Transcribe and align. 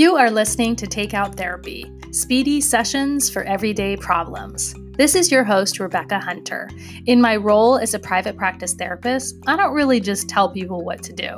You 0.00 0.16
are 0.16 0.30
listening 0.30 0.76
to 0.76 0.86
Takeout 0.86 1.36
Therapy, 1.36 1.84
speedy 2.10 2.62
sessions 2.62 3.28
for 3.28 3.42
everyday 3.42 3.98
problems. 3.98 4.74
This 4.96 5.14
is 5.14 5.30
your 5.30 5.44
host, 5.44 5.78
Rebecca 5.78 6.18
Hunter. 6.18 6.70
In 7.04 7.20
my 7.20 7.36
role 7.36 7.76
as 7.76 7.92
a 7.92 7.98
private 7.98 8.34
practice 8.34 8.72
therapist, 8.72 9.36
I 9.46 9.56
don't 9.56 9.74
really 9.74 10.00
just 10.00 10.26
tell 10.26 10.50
people 10.50 10.82
what 10.82 11.02
to 11.02 11.12
do. 11.12 11.36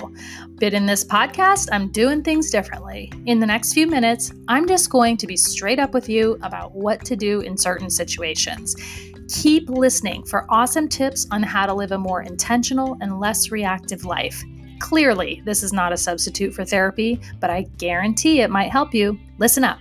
But 0.61 0.75
in 0.75 0.87
this 0.87 1.05
podcast, 1.05 1.71
I'm 1.73 1.91
doing 1.91 2.23
things 2.23 2.53
differently. 2.53 3.11
In 3.27 3.41
the 3.41 3.46
next 3.46 3.73
few 3.73 3.89
minutes, 3.89 4.30
I'm 4.46 4.69
just 4.69 4.91
going 4.91 5.17
to 5.17 5.27
be 5.27 5.37
straight 5.37 5.81
up 5.81 5.93
with 5.93 6.09
you 6.09 6.39
about 6.45 6.73
what 6.73 7.05
to 7.07 7.17
do 7.17 7.41
in 7.41 7.57
certain 7.57 7.91
situations. 7.91 8.77
Keep 9.29 9.71
listening 9.71 10.23
for 10.25 10.47
awesome 10.51 10.89
tips 10.89 11.27
on 11.33 11.43
how 11.43 11.67
to 11.67 11.75
live 11.75 11.91
a 11.91 11.99
more 11.99 12.23
intentional 12.23 12.97
and 13.01 13.19
less 13.19 13.51
reactive 13.51 14.05
life. 14.05 14.41
Clearly, 14.82 15.41
this 15.45 15.63
is 15.63 15.72
not 15.72 15.93
a 15.93 15.96
substitute 15.96 16.53
for 16.53 16.64
therapy, 16.64 17.21
but 17.39 17.50
I 17.50 17.63
guarantee 17.79 18.41
it 18.41 18.50
might 18.50 18.72
help 18.72 18.93
you. 18.93 19.17
Listen 19.39 19.63
up. 19.63 19.79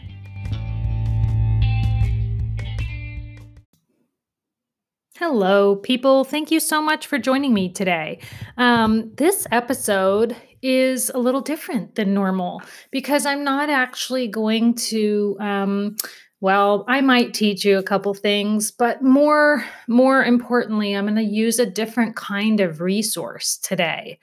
Hello, 5.18 5.76
people. 5.76 6.24
Thank 6.24 6.52
you 6.52 6.60
so 6.60 6.84
much 6.84 7.08
for 7.08 7.18
joining 7.18 7.52
me 7.52 7.70
today. 7.70 8.20
Um, 8.58 9.12
this 9.16 9.48
episode 9.52 10.36
is 10.62 11.10
a 11.10 11.18
little 11.18 11.42
different 11.42 11.96
than 11.96 12.14
normal 12.14 12.62
because 12.92 13.26
I'm 13.26 13.44
not 13.44 13.72
actually 13.72 14.28
going 14.28 14.76
to. 14.76 15.36
Um, 15.40 15.96
well, 16.42 16.84
I 16.88 17.02
might 17.02 17.36
teach 17.36 17.64
you 17.64 17.78
a 17.78 17.84
couple 17.84 18.16
things, 18.16 18.72
but 18.72 19.02
more 19.04 19.64
more 19.88 20.24
importantly, 20.24 20.94
I'm 20.94 21.06
going 21.06 21.16
to 21.16 21.24
use 21.24 21.60
a 21.60 21.66
different 21.66 22.16
kind 22.16 22.60
of 22.60 22.82
resource 22.82 23.58
today. 23.58 24.20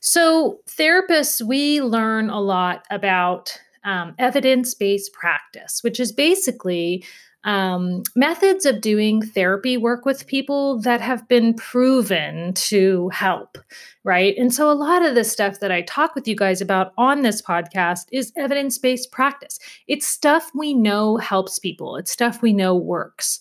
So, 0.00 0.60
therapists, 0.66 1.40
we 1.40 1.80
learn 1.80 2.28
a 2.28 2.40
lot 2.40 2.84
about 2.90 3.58
um, 3.82 4.14
evidence 4.18 4.74
based 4.74 5.14
practice, 5.14 5.82
which 5.82 5.98
is 5.98 6.12
basically 6.12 7.04
um, 7.44 8.02
methods 8.16 8.66
of 8.66 8.80
doing 8.80 9.22
therapy 9.22 9.76
work 9.76 10.04
with 10.04 10.26
people 10.26 10.80
that 10.80 11.00
have 11.00 11.26
been 11.28 11.54
proven 11.54 12.54
to 12.54 13.08
help, 13.10 13.58
right? 14.02 14.34
And 14.36 14.52
so, 14.52 14.70
a 14.70 14.74
lot 14.74 15.04
of 15.04 15.14
the 15.14 15.24
stuff 15.24 15.60
that 15.60 15.70
I 15.70 15.82
talk 15.82 16.14
with 16.14 16.26
you 16.26 16.34
guys 16.34 16.60
about 16.60 16.92
on 16.96 17.22
this 17.22 17.42
podcast 17.42 18.06
is 18.12 18.32
evidence 18.36 18.78
based 18.78 19.12
practice. 19.12 19.58
It's 19.86 20.06
stuff 20.06 20.50
we 20.54 20.74
know 20.74 21.16
helps 21.18 21.58
people, 21.58 21.96
it's 21.96 22.10
stuff 22.10 22.42
we 22.42 22.52
know 22.52 22.74
works. 22.74 23.40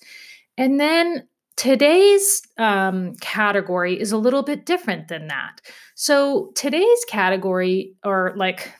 And 0.57 0.79
then 0.79 1.27
Today's 1.55 2.41
um, 2.57 3.15
category 3.17 3.99
is 3.99 4.11
a 4.11 4.17
little 4.17 4.41
bit 4.41 4.65
different 4.65 5.07
than 5.07 5.27
that. 5.27 5.61
So, 5.93 6.51
today's 6.55 7.05
category, 7.07 7.93
or 8.03 8.33
like 8.35 8.71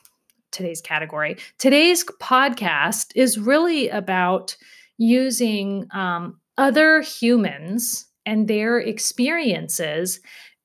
today's 0.52 0.82
category, 0.82 1.38
today's 1.60 2.04
podcast 2.20 3.12
is 3.16 3.38
really 3.38 3.90
about 3.90 4.58
using 4.98 5.88
um, 5.92 6.40
other 6.58 7.02
humans 7.02 8.06
and 8.26 8.48
their 8.48 8.80
experiences 8.80 10.20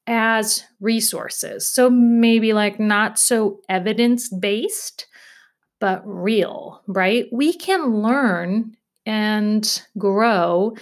as 0.07 0.65
resources. 0.81 1.69
So, 1.69 1.91
maybe 1.91 2.53
like 2.53 2.81
not 2.81 3.19
so 3.19 3.61
evidence 3.69 4.29
based, 4.29 5.07
but 5.81 6.03
real, 6.05 6.83
right? 6.87 7.27
We 7.33 7.53
can 7.53 8.03
learn 8.03 8.77
and 9.07 9.83
grow 9.97 10.75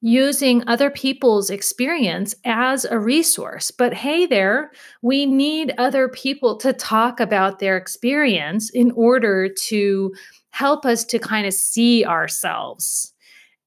using 0.00 0.62
other 0.68 0.90
people's 0.90 1.50
experience 1.50 2.34
as 2.44 2.84
a 2.84 2.98
resource. 2.98 3.70
But 3.70 3.94
hey, 3.94 4.26
there, 4.26 4.70
we 5.02 5.26
need 5.26 5.74
other 5.76 6.08
people 6.08 6.56
to 6.58 6.72
talk 6.72 7.18
about 7.18 7.58
their 7.58 7.76
experience 7.76 8.70
in 8.70 8.92
order 8.92 9.48
to 9.48 10.12
help 10.58 10.84
us 10.84 11.04
to 11.04 11.20
kind 11.20 11.46
of 11.46 11.54
see 11.54 12.04
ourselves. 12.04 13.14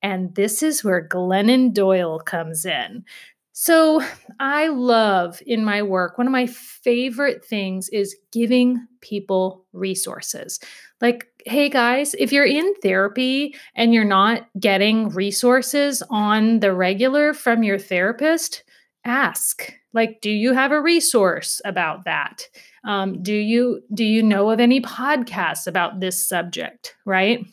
And 0.04 0.36
this 0.36 0.62
is 0.62 0.84
where 0.84 1.08
Glennon 1.08 1.74
Doyle 1.74 2.20
comes 2.20 2.66
in. 2.66 3.06
So, 3.54 4.02
I 4.40 4.68
love 4.68 5.42
in 5.46 5.64
my 5.64 5.84
work, 5.84 6.18
one 6.18 6.28
of 6.28 6.32
my 6.34 6.48
favorite 6.48 7.46
things 7.46 7.88
is 7.90 8.18
giving 8.34 8.86
people 9.00 9.66
resources. 9.72 10.60
Like, 11.00 11.28
hey 11.46 11.70
guys, 11.70 12.14
if 12.16 12.34
you're 12.34 12.46
in 12.46 12.74
therapy 12.82 13.56
and 13.76 13.94
you're 13.94 14.04
not 14.04 14.48
getting 14.60 15.10
resources 15.10 16.04
on 16.10 16.60
the 16.60 16.74
regular 16.74 17.34
from 17.34 17.64
your 17.64 17.80
therapist, 17.80 18.64
ask. 19.06 19.74
Like, 19.94 20.20
do 20.22 20.30
you 20.32 20.54
have 20.54 20.72
a 20.72 20.82
resource 20.82 21.62
about 21.66 22.06
that? 22.06 22.48
Um, 22.86 23.22
do 23.22 23.34
you 23.34 23.82
do 23.94 24.04
you 24.04 24.24
know 24.24 24.50
of 24.50 24.60
any 24.60 24.82
podcasts 24.82 25.68
about 25.68 26.00
this 26.00 26.28
subject? 26.28 26.96
Right. 27.06 27.46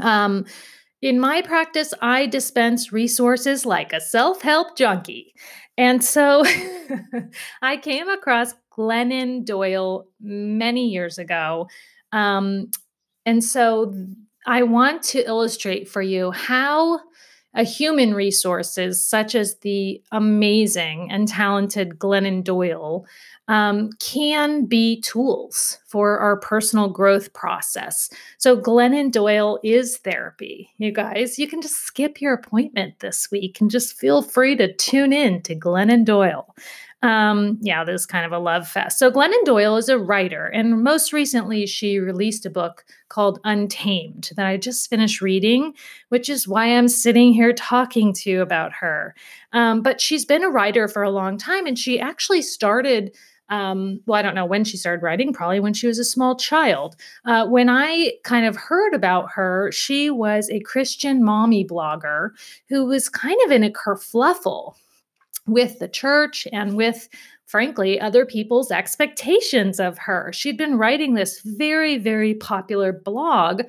Um, 0.00 0.46
in 1.02 1.18
my 1.18 1.42
practice, 1.42 1.92
I 2.00 2.26
dispense 2.26 2.92
resources 2.92 3.66
like 3.66 3.92
a 3.92 4.00
self 4.00 4.40
help 4.42 4.76
junkie. 4.76 5.34
And 5.76 6.02
so 6.04 6.44
I 7.62 7.76
came 7.76 8.08
across 8.08 8.54
Glennon 8.76 9.44
Doyle 9.44 10.06
many 10.20 10.88
years 10.88 11.18
ago. 11.18 11.68
Um, 12.12 12.70
and 13.26 13.42
so 13.42 13.94
I 14.46 14.62
want 14.62 15.02
to 15.04 15.26
illustrate 15.26 15.88
for 15.88 16.02
you 16.02 16.30
how 16.30 17.00
a 17.54 17.64
human 17.64 18.14
resources 18.14 19.06
such 19.06 19.34
as 19.34 19.56
the 19.58 20.02
amazing 20.10 21.10
and 21.10 21.28
talented 21.28 21.98
Glennon 21.98 22.42
Doyle 22.42 23.06
um, 23.48 23.90
can 23.98 24.64
be 24.64 25.00
tools 25.00 25.78
for 25.86 26.18
our 26.18 26.38
personal 26.38 26.88
growth 26.88 27.32
process. 27.32 28.08
So, 28.38 28.56
Glennon 28.56 29.10
Doyle 29.10 29.58
is 29.62 29.98
therapy. 29.98 30.70
You 30.78 30.92
guys, 30.92 31.38
you 31.38 31.48
can 31.48 31.60
just 31.60 31.76
skip 31.76 32.20
your 32.20 32.32
appointment 32.32 33.00
this 33.00 33.30
week 33.30 33.60
and 33.60 33.70
just 33.70 33.98
feel 33.98 34.22
free 34.22 34.56
to 34.56 34.72
tune 34.74 35.12
in 35.12 35.42
to 35.42 35.54
Glennon 35.54 36.04
Doyle. 36.04 36.54
Um, 37.02 37.58
yeah, 37.60 37.82
this 37.82 38.02
is 38.02 38.06
kind 38.06 38.24
of 38.24 38.30
a 38.30 38.38
love 38.38 38.68
fest. 38.68 38.98
So, 38.98 39.10
Glennon 39.10 39.44
Doyle 39.44 39.76
is 39.76 39.88
a 39.88 39.98
writer, 39.98 40.46
and 40.46 40.84
most 40.84 41.12
recently, 41.12 41.66
she 41.66 41.98
released 41.98 42.46
a 42.46 42.50
book 42.50 42.84
called 43.08 43.40
Untamed 43.42 44.30
that 44.36 44.46
I 44.46 44.56
just 44.56 44.88
finished 44.88 45.20
reading, 45.20 45.74
which 46.10 46.28
is 46.28 46.46
why 46.46 46.66
I'm 46.66 46.86
sitting 46.86 47.32
here 47.32 47.52
talking 47.52 48.12
to 48.14 48.30
you 48.30 48.40
about 48.40 48.72
her. 48.74 49.16
Um, 49.52 49.82
but 49.82 50.00
she's 50.00 50.24
been 50.24 50.44
a 50.44 50.50
writer 50.50 50.86
for 50.86 51.02
a 51.02 51.10
long 51.10 51.38
time, 51.38 51.66
and 51.66 51.78
she 51.78 51.98
actually 51.98 52.42
started. 52.42 53.14
Um, 53.48 54.00
well, 54.06 54.18
I 54.18 54.22
don't 54.22 54.36
know 54.36 54.46
when 54.46 54.64
she 54.64 54.78
started 54.78 55.02
writing, 55.02 55.32
probably 55.34 55.60
when 55.60 55.74
she 55.74 55.86
was 55.86 55.98
a 55.98 56.04
small 56.04 56.36
child. 56.36 56.96
Uh, 57.26 57.46
when 57.46 57.68
I 57.68 58.12
kind 58.24 58.46
of 58.46 58.56
heard 58.56 58.94
about 58.94 59.32
her, 59.32 59.70
she 59.72 60.08
was 60.08 60.48
a 60.48 60.60
Christian 60.60 61.22
mommy 61.22 61.66
blogger 61.66 62.30
who 62.70 62.86
was 62.86 63.10
kind 63.10 63.36
of 63.44 63.50
in 63.50 63.62
a 63.62 63.70
kerfluffle 63.70 64.74
with 65.46 65.78
the 65.78 65.88
church 65.88 66.46
and 66.52 66.76
with, 66.76 67.08
frankly, 67.46 68.00
other 68.00 68.24
people's 68.24 68.70
expectations 68.70 69.80
of 69.80 69.98
her. 69.98 70.32
She'd 70.32 70.56
been 70.56 70.78
writing 70.78 71.14
this 71.14 71.40
very, 71.42 71.98
very 71.98 72.34
popular 72.34 72.92
blog 72.92 73.62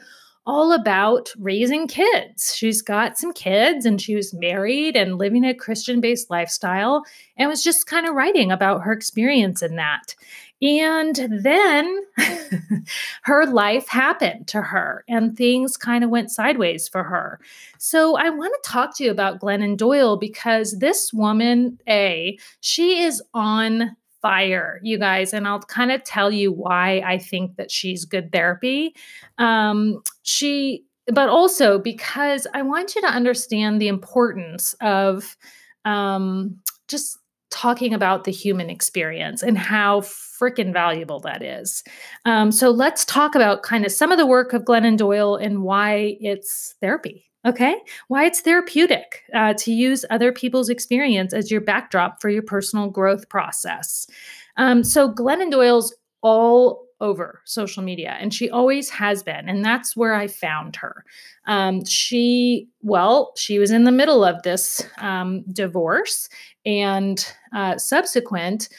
all 0.45 0.73
about 0.73 1.31
raising 1.37 1.87
kids. 1.87 2.53
She's 2.55 2.81
got 2.81 3.17
some 3.17 3.31
kids 3.31 3.85
and 3.85 4.01
she 4.01 4.15
was 4.15 4.33
married 4.33 4.95
and 4.97 5.17
living 5.17 5.45
a 5.45 5.53
Christian 5.53 6.01
based 6.01 6.29
lifestyle 6.29 7.05
and 7.37 7.49
was 7.49 7.63
just 7.63 7.87
kind 7.87 8.05
of 8.05 8.13
writing 8.13 8.51
about 8.51 8.81
her 8.81 8.91
experience 8.91 9.61
in 9.61 9.77
that. 9.77 10.15
And 10.63 11.17
then 11.43 12.03
her 13.23 13.45
life 13.45 13.89
happened 13.89 14.47
to 14.47 14.61
her 14.61 15.03
and 15.09 15.35
things 15.35 15.75
kind 15.75 16.05
of 16.05 16.09
went 16.09 16.31
sideways 16.31 16.87
for 16.87 17.03
her. 17.03 17.41
So 17.77 18.15
I 18.15 18.29
want 18.29 18.55
to 18.63 18.69
talk 18.69 18.95
to 18.95 19.03
you 19.03 19.11
about 19.11 19.41
Glennon 19.41 19.75
Doyle 19.75 20.15
because 20.15 20.79
this 20.79 21.11
woman, 21.11 21.79
A, 21.89 22.37
she 22.61 23.01
is 23.03 23.21
on 23.33 23.97
fire, 24.21 24.79
you 24.83 24.97
guys, 24.97 25.33
and 25.33 25.45
I'll 25.45 25.59
kind 25.59 25.91
of 25.91 26.01
tell 26.05 26.31
you 26.31 26.49
why 26.49 27.03
I 27.05 27.17
think 27.17 27.57
that 27.57 27.69
she's 27.69 28.05
good 28.05 28.31
therapy. 28.31 28.95
Um, 29.37 30.01
she, 30.21 30.85
but 31.07 31.27
also 31.27 31.77
because 31.77 32.47
I 32.53 32.61
want 32.61 32.95
you 32.95 33.01
to 33.01 33.07
understand 33.07 33.81
the 33.81 33.89
importance 33.89 34.75
of 34.79 35.35
um, 35.83 36.61
just 36.87 37.17
talking 37.53 37.93
about 37.93 38.23
the 38.23 38.31
human 38.31 38.69
experience 38.69 39.43
and 39.43 39.57
how 39.57 40.01
freaking 40.01 40.73
valuable 40.73 41.19
that 41.19 41.43
is. 41.43 41.83
Um, 42.25 42.51
so 42.51 42.71
let's 42.71 43.05
talk 43.05 43.35
about 43.35 43.61
kind 43.61 43.85
of 43.85 43.91
some 43.91 44.11
of 44.11 44.17
the 44.17 44.25
work 44.25 44.51
of 44.53 44.63
Glennon 44.63 44.97
Doyle 44.97 45.35
and 45.35 45.61
why 45.61 46.17
it's 46.19 46.75
therapy. 46.81 47.25
Okay, 47.45 47.75
why 48.07 48.23
it's 48.23 48.39
therapeutic 48.39 49.23
uh, 49.33 49.53
to 49.55 49.73
use 49.73 50.05
other 50.09 50.31
people's 50.31 50.69
experience 50.69 51.33
as 51.33 51.51
your 51.51 51.59
backdrop 51.59 52.21
for 52.21 52.29
your 52.29 52.41
personal 52.41 52.89
growth 52.89 53.27
process. 53.27 54.07
Um, 54.55 54.81
so 54.81 55.11
Glennon 55.11 55.51
Doyle's 55.51 55.93
all 56.21 56.85
over 57.03 57.41
social 57.45 57.83
media, 57.83 58.17
and 58.19 58.33
she 58.33 58.49
always 58.49 58.89
has 58.89 59.21
been, 59.21 59.47
and 59.47 59.63
that's 59.63 59.95
where 59.95 60.15
I 60.15 60.27
found 60.27 60.75
her. 60.77 61.05
Um, 61.45 61.85
she, 61.85 62.69
well, 62.81 63.33
she 63.37 63.59
was 63.59 63.69
in 63.69 63.83
the 63.83 63.91
middle 63.91 64.23
of 64.23 64.41
this 64.41 64.87
um, 64.97 65.43
divorce 65.51 66.29
and 66.65 67.23
uh, 67.53 67.77
subsequent 67.77 68.69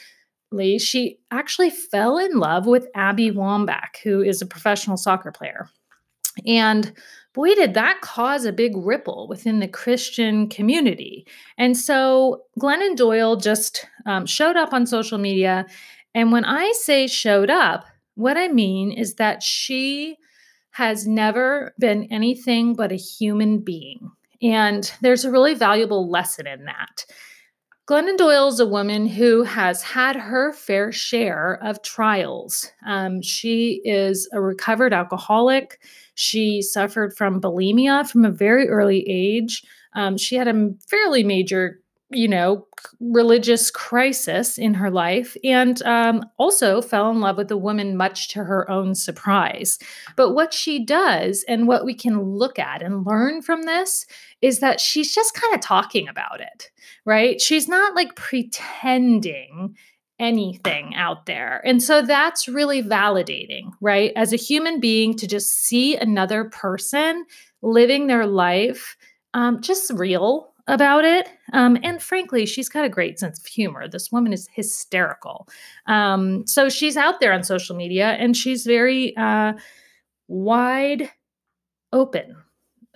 she 0.79 1.19
actually 1.31 1.71
fell 1.71 2.19
in 2.19 2.39
love 2.39 2.67
with 2.67 2.87
Abby 2.95 3.31
Wambach, 3.31 3.97
who 4.03 4.23
is 4.23 4.41
a 4.41 4.47
professional 4.47 4.97
soccer 4.97 5.33
player. 5.33 5.69
And 6.47 6.93
boy, 7.33 7.55
did 7.55 7.75
that 7.75 8.01
cause 8.01 8.45
a 8.45 8.53
big 8.53 8.77
ripple 8.77 9.27
within 9.29 9.61
the 9.61 9.69
Christian 9.69 10.49
community. 10.49 11.27
And 11.59 11.77
so 11.77 12.43
Glennon 12.61 12.97
Doyle 12.97 13.37
just 13.37 13.87
um, 14.07 14.27
showed 14.27 14.57
up 14.57 14.73
on 14.73 14.87
social 14.87 15.19
media. 15.19 15.67
And 16.15 16.33
when 16.33 16.45
I 16.45 16.73
say 16.73 17.07
showed 17.07 17.51
up, 17.51 17.87
what 18.15 18.37
I 18.37 18.49
mean 18.49 18.93
is 18.93 19.15
that 19.15 19.43
she 19.43 20.17
has 20.73 21.07
never 21.07 21.73
been 21.79 22.09
anything 22.11 22.75
but 22.75 22.93
a 22.93 22.97
human 22.97 23.61
being. 23.61 24.11
And 24.43 24.91
there's 25.01 25.25
a 25.25 25.31
really 25.31 25.55
valuable 25.55 26.11
lesson 26.11 26.47
in 26.47 26.65
that. 26.65 27.07
Glennon 27.87 28.17
Doyle 28.17 28.49
is 28.49 28.61
a 28.61 28.67
woman 28.67 29.07
who 29.07 29.43
has 29.43 29.83
had 29.83 30.17
her 30.17 30.55
fair 30.55 30.91
share 30.91 31.59
of 31.63 31.83
trials. 31.83 32.73
Um, 32.87 33.21
she 33.21 33.83
is 33.85 34.29
a 34.33 34.41
recovered 34.41 34.95
alcoholic. 34.95 35.79
She 36.15 36.63
suffered 36.63 37.15
from 37.15 37.43
bulimia 37.43 38.09
from 38.09 38.25
a 38.25 38.31
very 38.31 38.69
early 38.69 39.07
age. 39.07 39.63
Um, 39.95 40.17
she 40.17 40.35
had 40.37 40.49
a 40.49 40.71
fairly 40.89 41.25
major 41.25 41.81
you 42.11 42.29
know, 42.29 42.67
religious 43.01 43.71
crisis 43.71 44.59
in 44.59 44.75
her 44.75 44.91
life, 44.91 45.37
and 45.43 45.83
um, 45.83 46.25
also 46.39 46.81
fell 46.81 47.11
in 47.11 47.21
love 47.21 47.37
with 47.37 47.51
a 47.51 47.57
woman 47.57 47.97
much 47.97 48.29
to 48.29 48.45
her 48.45 48.71
own 48.71 48.95
surprise. 48.95 49.79
But 50.17 50.33
what 50.33 50.53
she 50.53 50.85
does, 50.85 51.45
and 51.49 51.67
what 51.67 51.85
we 51.85 51.95
can 51.95 52.23
look 52.23 52.59
at 52.59 52.83
and 52.83 53.07
learn 53.07 53.43
from 53.43 53.63
this, 53.63 54.07
is 54.43 54.61
that 54.61 54.81
she's 54.81 55.15
just 55.15 55.35
kind 55.35 55.55
of 55.55 55.61
talking 55.61 56.09
about 56.09 56.41
it, 56.41 56.71
right? 57.05 57.41
She's 57.41 57.69
not 57.69 57.95
like 57.95 58.15
pretending 58.17 59.77
anything 60.19 60.95
out 60.95 61.27
there. 61.27 61.61
And 61.67 61.83
so 61.83 62.03
that's 62.03 62.47
really 62.47 62.83
validating, 62.83 63.73
right? 63.81 64.13
As 64.15 64.33
a 64.33 64.37
human 64.37 64.79
being, 64.79 65.17
to 65.17 65.27
just 65.27 65.65
see 65.65 65.97
another 65.97 66.45
person 66.45 67.25
living 67.63 68.07
their 68.07 68.27
life 68.27 68.97
um, 69.33 69.61
just 69.61 69.91
real 69.93 70.54
about 70.67 71.05
it. 71.05 71.29
Um, 71.53 71.77
and 71.83 72.03
frankly, 72.03 72.47
she's 72.47 72.69
got 72.69 72.85
a 72.85 72.89
great 72.89 73.19
sense 73.19 73.39
of 73.39 73.47
humor. 73.47 73.87
This 73.87 74.11
woman 74.11 74.33
is 74.33 74.49
hysterical. 74.53 75.47
Um, 75.87 76.47
so 76.47 76.69
she's 76.69 76.97
out 76.97 77.21
there 77.21 77.33
on 77.33 77.45
social 77.45 77.77
media 77.77 78.13
and 78.13 78.37
she's 78.37 78.65
very 78.65 79.17
uh, 79.17 79.55
wide 80.29 81.11
open. 81.93 82.37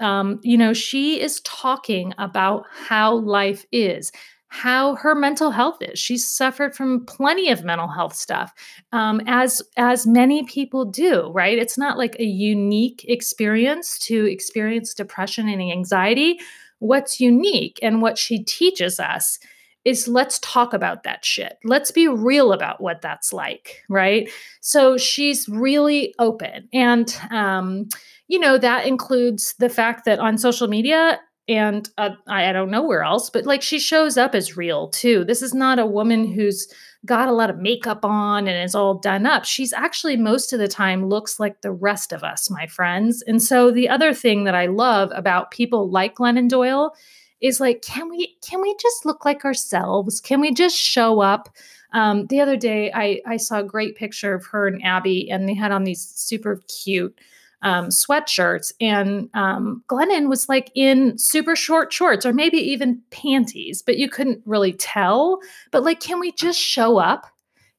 Um, 0.00 0.40
you 0.42 0.56
know, 0.56 0.72
she 0.72 1.20
is 1.20 1.40
talking 1.40 2.14
about 2.18 2.64
how 2.72 3.16
life 3.16 3.66
is, 3.72 4.12
how 4.46 4.94
her 4.94 5.14
mental 5.14 5.50
health 5.50 5.78
is. 5.82 5.98
She's 5.98 6.26
suffered 6.26 6.74
from 6.74 7.04
plenty 7.04 7.50
of 7.50 7.64
mental 7.64 7.88
health 7.88 8.14
stuff, 8.14 8.54
um, 8.92 9.20
as 9.26 9.60
as 9.76 10.06
many 10.06 10.44
people 10.44 10.84
do. 10.84 11.30
Right? 11.34 11.58
It's 11.58 11.76
not 11.76 11.98
like 11.98 12.16
a 12.18 12.24
unique 12.24 13.04
experience 13.08 13.98
to 14.00 14.24
experience 14.24 14.94
depression 14.94 15.48
and 15.48 15.60
anxiety 15.60 16.38
what's 16.78 17.20
unique 17.20 17.78
and 17.82 18.02
what 18.02 18.18
she 18.18 18.42
teaches 18.44 19.00
us 19.00 19.38
is 19.84 20.08
let's 20.08 20.38
talk 20.40 20.74
about 20.74 21.04
that 21.04 21.24
shit. 21.24 21.58
Let's 21.64 21.90
be 21.90 22.08
real 22.08 22.52
about 22.52 22.80
what 22.80 23.00
that's 23.00 23.32
like, 23.32 23.82
right? 23.88 24.28
So 24.60 24.98
she's 24.98 25.48
really 25.48 26.14
open. 26.18 26.68
And, 26.72 27.14
um, 27.30 27.88
you 28.26 28.38
know, 28.38 28.58
that 28.58 28.86
includes 28.86 29.54
the 29.58 29.70
fact 29.70 30.04
that 30.04 30.18
on 30.18 30.36
social 30.36 30.68
media, 30.68 31.18
and 31.48 31.88
uh, 31.96 32.10
I, 32.26 32.50
I 32.50 32.52
don't 32.52 32.70
know 32.70 32.82
where 32.82 33.02
else, 33.02 33.30
but 33.30 33.46
like 33.46 33.62
she 33.62 33.78
shows 33.78 34.16
up 34.16 34.34
as 34.34 34.56
real 34.56 34.88
too. 34.88 35.24
This 35.24 35.40
is 35.40 35.54
not 35.54 35.78
a 35.78 35.86
woman 35.86 36.30
who's 36.30 36.68
got 37.06 37.28
a 37.28 37.32
lot 37.32 37.48
of 37.48 37.58
makeup 37.58 38.04
on 38.04 38.46
and 38.46 38.62
is 38.62 38.74
all 38.74 38.94
done 38.94 39.24
up. 39.24 39.44
She's 39.44 39.72
actually 39.72 40.16
most 40.16 40.52
of 40.52 40.58
the 40.58 40.68
time 40.68 41.08
looks 41.08 41.40
like 41.40 41.62
the 41.62 41.72
rest 41.72 42.12
of 42.12 42.22
us, 42.22 42.50
my 42.50 42.66
friends. 42.66 43.22
And 43.26 43.42
so 43.42 43.70
the 43.70 43.88
other 43.88 44.12
thing 44.12 44.44
that 44.44 44.54
I 44.54 44.66
love 44.66 45.10
about 45.14 45.50
people 45.50 45.90
like 45.90 46.16
Glennon 46.16 46.48
Doyle 46.48 46.94
is 47.40 47.60
like, 47.60 47.82
can 47.82 48.08
we 48.10 48.36
can 48.46 48.60
we 48.60 48.76
just 48.80 49.06
look 49.06 49.24
like 49.24 49.44
ourselves? 49.44 50.20
Can 50.20 50.40
we 50.40 50.52
just 50.52 50.76
show 50.76 51.20
up? 51.20 51.48
Um, 51.94 52.26
the 52.26 52.40
other 52.40 52.56
day, 52.56 52.92
I 52.92 53.20
I 53.26 53.36
saw 53.38 53.60
a 53.60 53.64
great 53.64 53.96
picture 53.96 54.34
of 54.34 54.44
her 54.46 54.66
and 54.66 54.84
Abby, 54.84 55.30
and 55.30 55.48
they 55.48 55.54
had 55.54 55.72
on 55.72 55.84
these 55.84 56.02
super 56.02 56.60
cute 56.68 57.18
um, 57.62 57.88
sweatshirts. 57.88 58.72
And 58.80 59.28
um, 59.34 59.82
Glennon 59.88 60.28
was 60.28 60.48
like 60.48 60.70
in 60.74 61.18
super 61.18 61.56
short 61.56 61.92
shorts 61.92 62.24
or 62.24 62.32
maybe 62.32 62.58
even 62.58 63.02
panties, 63.10 63.82
but 63.82 63.98
you 63.98 64.08
couldn't 64.08 64.42
really 64.44 64.72
tell. 64.72 65.40
But 65.70 65.82
like, 65.82 66.00
can 66.00 66.20
we 66.20 66.32
just 66.32 66.60
show 66.60 66.98
up? 66.98 67.26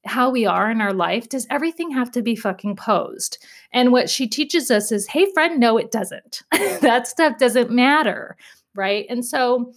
how 0.06 0.30
we 0.30 0.46
are 0.46 0.72
in 0.72 0.82
our 0.82 0.94
life, 0.94 1.30
does 1.30 1.46
everything 1.50 1.92
have 1.92 2.12
to 2.12 2.22
be 2.22 2.36
fucking 2.36 2.76
posed? 2.76 3.38
And 3.72 3.92
what 3.92 4.10
she 4.10 4.28
teaches 4.28 4.72
us 4.72 4.92
is, 4.92 5.08
hey, 5.08 5.32
friend, 5.34 5.60
no, 5.60 5.78
it 5.78 5.92
doesn't. 5.92 6.42
that 6.82 7.08
stuff 7.08 7.38
doesn't 7.38 7.70
matter. 7.70 8.38
Right. 8.76 9.06
And 9.10 9.26
so 9.26 9.74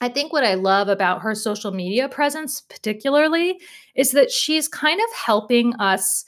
I 0.00 0.08
think 0.08 0.32
what 0.32 0.44
I 0.44 0.54
love 0.54 0.88
about 0.88 1.22
her 1.22 1.34
social 1.34 1.72
media 1.72 2.08
presence, 2.08 2.62
particularly, 2.62 3.60
is 3.94 4.12
that 4.12 4.30
she's 4.30 4.68
kind 4.68 5.00
of 5.00 5.16
helping 5.16 5.74
us 5.76 6.24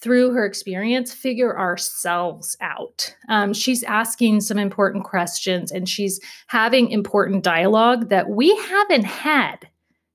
through 0.00 0.32
her 0.32 0.44
experience, 0.44 1.12
figure 1.12 1.58
ourselves 1.58 2.56
out. 2.60 3.14
Um, 3.28 3.52
she's 3.54 3.82
asking 3.84 4.42
some 4.42 4.58
important 4.58 5.04
questions 5.04 5.72
and 5.72 5.88
she's 5.88 6.20
having 6.48 6.90
important 6.90 7.42
dialogue 7.42 8.10
that 8.10 8.28
we 8.28 8.54
haven't 8.56 9.04
had, 9.04 9.68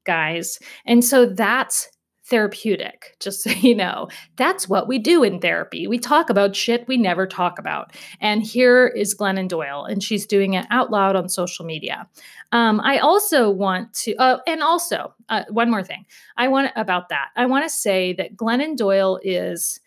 guys. 0.04 0.60
And 0.86 1.04
so 1.04 1.26
that's 1.26 1.90
therapeutic, 2.32 3.16
just 3.20 3.44
so 3.44 3.52
you 3.52 3.76
know. 3.76 4.08
That's 4.38 4.68
what 4.68 4.88
we 4.88 4.98
do 4.98 5.22
in 5.22 5.40
therapy. 5.40 5.86
We 5.86 6.00
talk 6.00 6.32
about 6.32 6.56
shit 6.56 6.88
we 6.88 6.98
never 6.98 7.28
talk 7.28 7.60
about. 7.60 7.96
And 8.20 8.42
here 8.42 8.88
is 8.88 9.14
Glennon 9.14 9.48
Doyle, 9.48 9.86
and 9.86 10.02
she's 10.02 10.26
doing 10.26 10.56
it 10.56 10.66
out 10.72 10.90
loud 10.90 11.16
on 11.16 11.30
social 11.30 11.66
media. 11.66 12.08
Um, 12.52 12.80
I 12.80 12.98
also 12.98 13.52
want 13.52 13.94
to, 14.06 14.16
uh, 14.16 14.40
and 14.48 14.64
also 14.64 15.14
uh, 15.30 15.44
one 15.50 15.70
more 15.70 15.84
thing 15.84 16.06
I 16.38 16.48
want 16.48 16.72
about 16.76 17.10
that. 17.10 17.28
I 17.36 17.46
want 17.46 17.66
to 17.66 17.70
say 17.70 18.14
that 18.14 18.36
Glennon 18.36 18.76
Doyle 18.76 19.20
is 19.22 19.80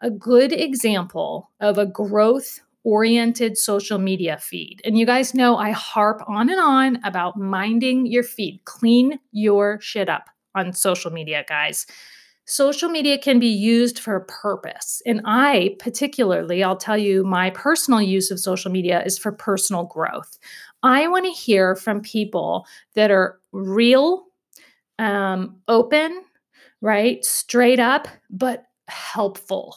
a 0.00 0.10
good 0.10 0.52
example 0.52 1.50
of 1.60 1.78
a 1.78 1.86
growth 1.86 2.60
oriented 2.82 3.58
social 3.58 3.98
media 3.98 4.38
feed. 4.38 4.80
And 4.84 4.98
you 4.98 5.04
guys 5.04 5.34
know 5.34 5.58
I 5.58 5.70
harp 5.70 6.22
on 6.26 6.48
and 6.48 6.58
on 6.58 6.98
about 7.04 7.38
minding 7.38 8.06
your 8.06 8.22
feed, 8.22 8.62
clean 8.64 9.20
your 9.32 9.78
shit 9.80 10.08
up 10.08 10.30
on 10.54 10.72
social 10.72 11.10
media, 11.10 11.44
guys. 11.48 11.86
Social 12.46 12.88
media 12.88 13.16
can 13.16 13.38
be 13.38 13.46
used 13.46 13.98
for 13.98 14.16
a 14.16 14.24
purpose. 14.24 15.00
And 15.06 15.20
I, 15.24 15.76
particularly, 15.78 16.64
I'll 16.64 16.76
tell 16.76 16.98
you, 16.98 17.22
my 17.22 17.50
personal 17.50 18.02
use 18.02 18.30
of 18.30 18.40
social 18.40 18.72
media 18.72 19.04
is 19.04 19.18
for 19.18 19.30
personal 19.30 19.84
growth. 19.84 20.36
I 20.82 21.06
want 21.06 21.26
to 21.26 21.30
hear 21.30 21.76
from 21.76 22.00
people 22.00 22.66
that 22.94 23.10
are 23.10 23.38
real, 23.52 24.24
um, 24.98 25.60
open, 25.68 26.24
right? 26.80 27.24
Straight 27.24 27.78
up, 27.78 28.08
but 28.30 28.64
helpful. 28.88 29.76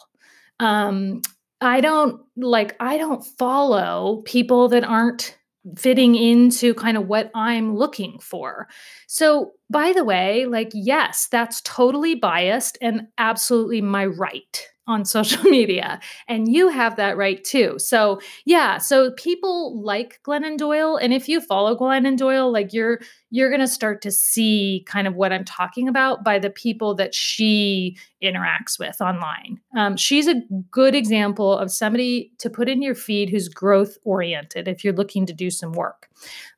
Um, 0.60 1.22
I 1.62 1.80
don't 1.80 2.22
like, 2.36 2.76
I 2.80 2.98
don't 2.98 3.24
follow 3.24 4.24
people 4.26 4.68
that 4.70 4.84
aren't 4.84 5.38
fitting 5.78 6.16
into 6.16 6.74
kind 6.74 6.98
of 6.98 7.08
what 7.08 7.32
I'm 7.34 7.76
looking 7.76 8.20
for. 8.20 8.68
So, 9.08 9.54
by 9.70 9.94
the 9.94 10.04
way, 10.04 10.46
like, 10.46 10.72
yes, 10.74 11.28
that's 11.32 11.62
totally 11.62 12.16
biased 12.16 12.78
and 12.82 13.08
absolutely 13.18 13.82
my 13.82 14.06
right 14.06 14.68
on 14.88 15.06
social 15.18 15.44
media. 15.44 16.00
And 16.28 16.54
you 16.54 16.68
have 16.68 16.98
that 16.98 17.18
right 17.18 17.44
too. 17.44 17.76
So, 17.80 18.20
yeah, 18.46 18.78
so 18.78 19.12
people 19.12 19.82
like 19.82 20.20
Glennon 20.28 20.58
Doyle. 20.58 20.98
And 20.98 21.14
if 21.14 21.30
you 21.30 21.40
follow 21.40 21.78
Glennon 21.78 22.18
Doyle, 22.18 22.52
like, 22.52 22.74
you're, 22.74 23.00
you're 23.34 23.50
going 23.50 23.60
to 23.60 23.68
start 23.68 24.00
to 24.04 24.12
see 24.12 24.84
kind 24.86 25.08
of 25.08 25.16
what 25.16 25.34
I'm 25.34 25.44
talking 25.44 25.88
about 25.88 26.24
by 26.24 26.38
the 26.38 26.52
people 26.52 26.94
that 26.94 27.16
she 27.16 27.98
interacts 28.22 28.78
with 28.78 29.02
online. 29.02 29.60
Um, 29.76 29.98
she's 29.98 30.28
a 30.28 30.44
good 30.70 30.94
example 30.94 31.58
of 31.58 31.72
somebody 31.72 32.32
to 32.38 32.52
put 32.52 32.70
in 32.70 32.84
your 32.84 32.94
feed 32.94 33.32
who's 33.32 33.50
growth 33.50 33.98
oriented 34.04 34.68
if 34.68 34.84
you're 34.84 34.94
looking 34.94 35.26
to 35.26 35.34
do 35.34 35.50
some 35.50 35.72
work. 35.72 36.10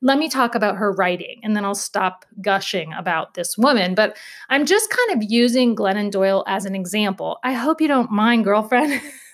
Let 0.01 0.20
me 0.20 0.27
talk 0.27 0.53
about 0.53 0.75
her 0.75 0.91
writing 0.91 1.39
and 1.44 1.55
then 1.55 1.63
I'll 1.63 1.75
stop 1.75 2.25
gushing 2.41 2.91
about 2.91 3.36
this 3.36 3.58
woman. 3.58 3.96
But 3.96 4.17
I'm 4.50 4.65
just 4.65 4.89
kind 4.89 5.24
of 5.24 5.29
using 5.32 5.77
Glennon 5.77 6.12
Doyle 6.12 6.44
as 6.46 6.65
an 6.65 6.75
example. 6.75 7.39
I 7.41 7.53
hope 7.53 7.79
you 7.79 7.88
don't 7.88 8.12
mind, 8.12 8.44
girlfriend. 8.44 9.01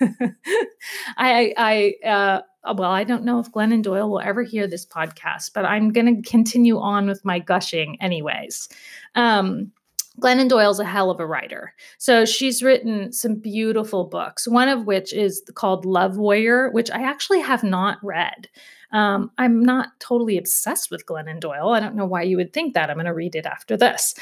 I, 1.16 1.52
I, 1.56 1.94
uh, 2.06 2.40
uh, 2.42 2.42
well, 2.64 2.90
I 2.90 3.04
don't 3.04 3.24
know 3.24 3.38
if 3.38 3.50
Glennon 3.50 3.82
Doyle 3.82 4.08
will 4.08 4.20
ever 4.20 4.42
hear 4.42 4.66
this 4.66 4.86
podcast, 4.86 5.52
but 5.52 5.64
I'm 5.64 5.92
going 5.92 6.22
to 6.22 6.30
continue 6.30 6.78
on 6.78 7.06
with 7.06 7.24
my 7.24 7.38
gushing 7.38 8.00
anyways. 8.00 8.68
Um, 9.14 9.72
Glennon 10.20 10.48
Doyle's 10.48 10.78
a 10.78 10.84
hell 10.84 11.10
of 11.10 11.20
a 11.20 11.26
writer. 11.26 11.74
So 11.98 12.24
she's 12.24 12.62
written 12.62 13.12
some 13.12 13.34
beautiful 13.36 14.04
books, 14.04 14.46
one 14.46 14.68
of 14.68 14.86
which 14.86 15.12
is 15.12 15.42
called 15.54 15.84
Love 15.84 16.18
Warrior, 16.18 16.70
which 16.70 16.90
I 16.90 17.02
actually 17.02 17.40
have 17.40 17.64
not 17.64 17.98
read. 18.02 18.48
Um, 18.92 19.30
I'm 19.38 19.62
not 19.62 19.88
totally 20.00 20.36
obsessed 20.36 20.90
with 20.90 21.06
Glennon 21.06 21.40
Doyle. 21.40 21.70
I 21.70 21.80
don't 21.80 21.96
know 21.96 22.06
why 22.06 22.22
you 22.22 22.36
would 22.36 22.52
think 22.52 22.74
that. 22.74 22.90
I'm 22.90 22.96
going 22.96 23.06
to 23.06 23.14
read 23.14 23.34
it 23.34 23.46
after 23.46 23.76
this. 23.76 24.14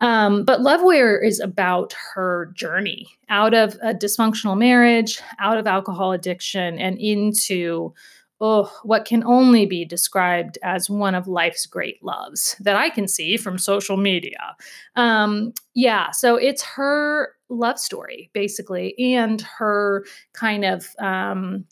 Um, 0.00 0.44
but 0.44 0.60
Love 0.60 0.82
Warrior 0.82 1.18
is 1.18 1.40
about 1.40 1.94
her 2.14 2.52
journey 2.54 3.08
out 3.28 3.54
of 3.54 3.76
a 3.82 3.94
dysfunctional 3.94 4.58
marriage, 4.58 5.20
out 5.38 5.58
of 5.58 5.66
alcohol 5.66 6.12
addiction, 6.12 6.78
and 6.78 6.98
into 6.98 7.94
oh, 8.40 8.70
what 8.82 9.06
can 9.06 9.24
only 9.24 9.64
be 9.64 9.84
described 9.84 10.58
as 10.62 10.90
one 10.90 11.14
of 11.14 11.26
life's 11.26 11.64
great 11.66 12.02
loves 12.04 12.54
that 12.60 12.76
I 12.76 12.90
can 12.90 13.08
see 13.08 13.36
from 13.36 13.58
social 13.58 13.96
media. 13.96 14.56
Um, 14.94 15.52
yeah, 15.74 16.10
so 16.10 16.36
it's 16.36 16.62
her 16.62 17.32
love 17.48 17.78
story, 17.78 18.30
basically, 18.34 18.94
and 18.98 19.40
her 19.40 20.04
kind 20.34 20.64
of. 20.64 20.86
Um, 20.98 21.64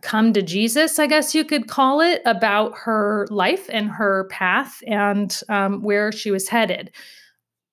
come 0.00 0.32
to 0.32 0.42
Jesus, 0.42 0.98
I 0.98 1.06
guess 1.06 1.34
you 1.34 1.44
could 1.44 1.68
call 1.68 2.00
it, 2.00 2.22
about 2.24 2.76
her 2.78 3.26
life 3.30 3.68
and 3.72 3.90
her 3.90 4.28
path 4.30 4.82
and 4.86 5.40
um, 5.48 5.82
where 5.82 6.12
she 6.12 6.30
was 6.30 6.48
headed. 6.48 6.92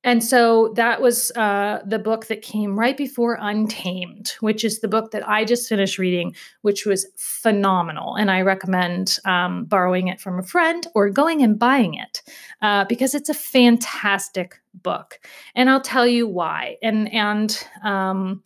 And 0.05 0.21
so 0.21 0.73
that 0.75 1.01
was 1.01 1.31
uh, 1.31 1.79
the 1.85 1.99
book 1.99 2.27
that 2.27 2.41
came 2.41 2.77
right 2.77 2.97
before 2.97 3.37
Untamed, 3.39 4.33
which 4.41 4.65
is 4.65 4.81
the 4.81 4.89
book 4.89 5.11
that 5.11 5.27
I 5.27 5.45
just 5.45 5.69
finished 5.69 5.97
reading, 5.97 6.35
which 6.61 6.85
was 6.85 7.07
phenomenal. 7.15 8.15
And 8.15 8.29
I 8.29 8.41
recommend 8.41 9.17
um, 9.23 9.63
borrowing 9.63 10.09
it 10.09 10.19
from 10.19 10.39
a 10.39 10.43
friend 10.43 10.85
or 10.93 11.09
going 11.09 11.41
and 11.41 11.57
buying 11.57 11.93
it 11.93 12.21
uh, 12.61 12.83
because 12.85 13.15
it's 13.15 13.29
a 13.29 13.33
fantastic 13.33 14.61
book. 14.73 15.19
And 15.55 15.69
I'll 15.69 15.81
tell 15.81 16.05
you 16.05 16.27
why. 16.27 16.75
And 16.83 17.11
and 17.13 17.57
um, 17.81 18.43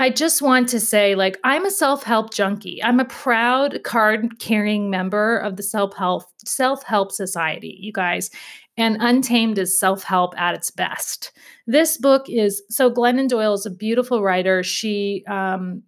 I 0.00 0.10
just 0.10 0.42
want 0.42 0.68
to 0.68 0.78
say, 0.78 1.16
like, 1.16 1.38
I'm 1.42 1.66
a 1.66 1.70
self-help 1.70 2.32
junkie. 2.32 2.82
I'm 2.84 3.00
a 3.00 3.04
proud 3.04 3.82
card-carrying 3.82 4.90
member 4.90 5.38
of 5.38 5.56
the 5.56 5.62
self-help 5.62 6.24
self-help 6.44 7.10
society, 7.10 7.76
you 7.80 7.92
guys. 7.92 8.30
And 8.76 8.98
Untamed 9.00 9.58
is 9.58 9.78
self-help 9.78 10.38
at 10.38 10.54
its 10.54 10.70
best. 10.70 11.32
This 11.66 11.96
book 11.96 12.28
is 12.28 12.62
so 12.70 12.90
Glennon 12.90 13.28
Doyle 13.28 13.54
is 13.54 13.66
a 13.66 13.70
beautiful 13.70 14.22
writer. 14.22 14.62
She 14.62 15.24
um 15.28 15.82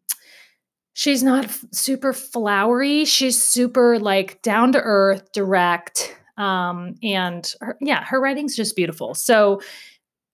she's 0.94 1.22
not 1.22 1.48
super 1.72 2.12
flowery. 2.12 3.04
She's 3.04 3.40
super 3.40 3.98
like 4.00 4.42
down 4.42 4.72
to 4.72 4.80
earth, 4.80 5.30
direct. 5.32 6.16
Um, 6.36 6.94
and 7.02 7.54
her, 7.60 7.76
yeah, 7.80 8.02
her 8.04 8.20
writing's 8.20 8.56
just 8.56 8.74
beautiful. 8.74 9.14
So 9.14 9.60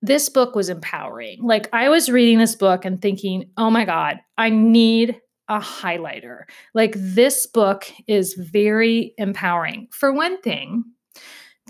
this 0.02 0.28
book 0.28 0.54
was 0.54 0.68
empowering. 0.68 1.42
Like 1.42 1.68
I 1.72 1.88
was 1.88 2.08
reading 2.08 2.38
this 2.38 2.54
book 2.54 2.84
and 2.84 3.00
thinking, 3.00 3.50
oh 3.56 3.70
my 3.70 3.84
God, 3.84 4.18
I 4.38 4.50
need 4.50 5.20
a 5.48 5.58
highlighter. 5.58 6.42
Like 6.74 6.94
this 6.96 7.46
book 7.46 7.90
is 8.06 8.34
very 8.34 9.14
empowering. 9.18 9.88
For 9.90 10.12
one 10.12 10.40
thing, 10.42 10.84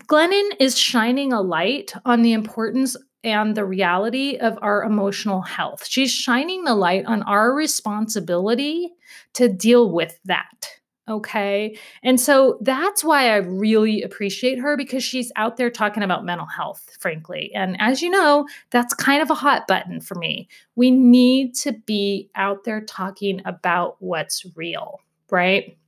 Glennon 0.08 0.50
is 0.60 0.78
shining 0.78 1.32
a 1.32 1.40
light 1.40 1.92
on 2.04 2.22
the 2.22 2.32
importance 2.32 2.96
and 3.24 3.56
the 3.56 3.64
reality 3.64 4.36
of 4.36 4.58
our 4.62 4.84
emotional 4.84 5.42
health. 5.42 5.86
She's 5.86 6.12
shining 6.12 6.64
the 6.64 6.74
light 6.74 7.04
on 7.06 7.22
our 7.22 7.52
responsibility 7.52 8.90
to 9.34 9.48
deal 9.48 9.90
with 9.90 10.18
that. 10.26 10.68
Okay. 11.08 11.78
And 12.02 12.20
so 12.20 12.58
that's 12.60 13.04
why 13.04 13.30
I 13.30 13.36
really 13.36 14.02
appreciate 14.02 14.58
her 14.58 14.76
because 14.76 15.04
she's 15.04 15.30
out 15.36 15.56
there 15.56 15.70
talking 15.70 16.02
about 16.02 16.24
mental 16.24 16.46
health, 16.46 16.96
frankly. 16.98 17.52
And 17.54 17.76
as 17.80 18.02
you 18.02 18.10
know, 18.10 18.48
that's 18.70 18.92
kind 18.92 19.22
of 19.22 19.30
a 19.30 19.34
hot 19.34 19.68
button 19.68 20.00
for 20.00 20.16
me. 20.16 20.48
We 20.74 20.90
need 20.90 21.54
to 21.56 21.72
be 21.72 22.28
out 22.34 22.64
there 22.64 22.80
talking 22.80 23.40
about 23.44 23.96
what's 24.00 24.44
real, 24.56 24.98
right? 25.30 25.78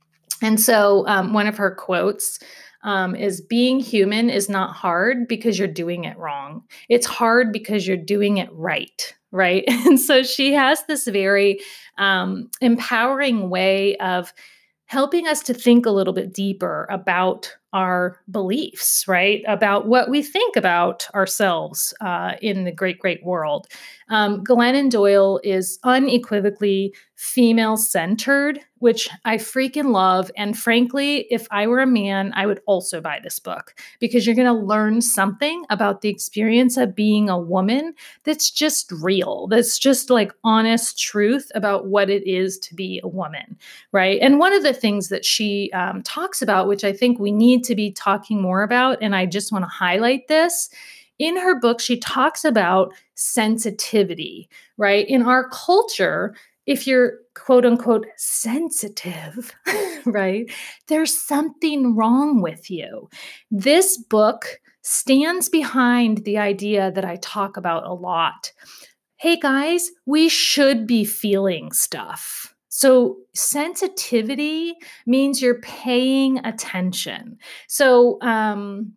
And 0.41 0.59
so 0.59 1.05
um, 1.05 1.33
one 1.33 1.47
of 1.47 1.57
her 1.57 1.75
quotes 1.75 2.39
um, 2.83 3.13
is 3.13 3.41
being 3.41 3.81
human 3.81 4.29
is 4.29 4.47
not 4.47 4.73
hard 4.73 5.27
because 5.27 5.59
you're 5.59 5.67
doing 5.67 6.05
it 6.05 6.17
wrong. 6.17 6.63
It's 6.87 7.05
hard 7.05 7.51
because 7.51 7.85
you're 7.85 7.97
doing 7.97 8.37
it 8.37 8.49
right, 8.53 9.15
right? 9.31 9.65
And 9.69 9.99
so 9.99 10.23
she 10.23 10.53
has 10.53 10.83
this 10.85 11.05
very 11.07 11.59
um, 11.97 12.49
empowering 12.61 13.49
way 13.49 13.97
of 13.97 14.33
helping 14.89 15.27
us 15.27 15.41
to 15.43 15.53
think 15.53 15.85
a 15.85 15.91
little 15.91 16.13
bit 16.13 16.33
deeper 16.33 16.87
about 16.89 17.55
our 17.73 18.19
beliefs, 18.31 19.07
right? 19.07 19.43
About 19.47 19.87
what 19.87 20.09
we 20.09 20.23
think 20.23 20.55
about 20.55 21.07
ourselves 21.13 21.93
uh, 22.01 22.33
in 22.41 22.63
the 22.63 22.71
great, 22.71 22.99
great 22.99 23.23
world. 23.23 23.67
Um, 24.09 24.43
Glennon 24.43 24.89
Doyle 24.89 25.39
is 25.43 25.79
unequivocally 25.83 26.93
female 27.15 27.75
centered, 27.75 28.61
which 28.77 29.09
I 29.25 29.35
freaking 29.35 29.91
love. 29.91 30.31
And 30.37 30.57
frankly, 30.57 31.27
if 31.29 31.47
I 31.51 31.67
were 31.67 31.81
a 31.81 31.85
man, 31.85 32.31
I 32.33 32.45
would 32.45 32.61
also 32.65 33.01
buy 33.01 33.19
this 33.21 33.39
book 33.39 33.75
because 33.99 34.25
you're 34.25 34.37
going 34.37 34.47
to 34.47 34.53
learn 34.53 35.01
something 35.01 35.65
about 35.69 35.99
the 35.99 36.07
experience 36.07 36.77
of 36.77 36.95
being 36.95 37.29
a 37.29 37.37
woman 37.37 37.93
that's 38.23 38.49
just 38.49 38.89
real, 38.93 39.47
that's 39.47 39.77
just 39.77 40.09
like 40.09 40.31
honest 40.45 40.97
truth 40.97 41.51
about 41.55 41.87
what 41.87 42.09
it 42.09 42.25
is 42.25 42.57
to 42.59 42.73
be 42.73 43.01
a 43.03 43.07
woman, 43.09 43.57
right? 43.91 44.17
And 44.21 44.39
one 44.39 44.53
of 44.53 44.63
the 44.63 44.73
things 44.73 45.09
that 45.09 45.25
she 45.25 45.69
um, 45.73 46.01
talks 46.03 46.41
about, 46.41 46.69
which 46.69 46.85
I 46.85 46.93
think 46.93 47.19
we 47.19 47.33
need 47.33 47.58
to 47.61 47.75
be 47.75 47.91
talking 47.91 48.41
more 48.41 48.63
about, 48.63 48.97
and 49.01 49.15
I 49.15 49.25
just 49.25 49.51
want 49.51 49.63
to 49.63 49.69
highlight 49.69 50.27
this. 50.27 50.69
In 51.17 51.35
her 51.37 51.59
book, 51.59 51.79
she 51.79 51.99
talks 51.99 52.45
about 52.45 52.93
sensitivity, 53.15 54.49
right? 54.77 55.07
In 55.07 55.21
our 55.23 55.49
culture, 55.49 56.35
if 56.65 56.85
you're 56.85 57.19
quote 57.33 57.65
unquote 57.65 58.05
sensitive, 58.15 59.53
right, 60.05 60.49
there's 60.87 61.17
something 61.17 61.95
wrong 61.95 62.41
with 62.41 62.69
you. 62.69 63.09
This 63.51 63.97
book 63.97 64.59
stands 64.81 65.49
behind 65.49 66.19
the 66.19 66.37
idea 66.37 66.91
that 66.91 67.05
I 67.05 67.17
talk 67.17 67.57
about 67.57 67.85
a 67.85 67.93
lot. 67.93 68.51
Hey 69.17 69.37
guys, 69.37 69.91
we 70.05 70.29
should 70.29 70.87
be 70.87 71.03
feeling 71.03 71.71
stuff. 71.71 72.53
So, 72.69 73.17
sensitivity 73.33 74.75
means 75.05 75.41
you're 75.41 75.61
paying 75.61 76.45
attention. 76.45 77.37
So, 77.67 78.19
um, 78.21 78.93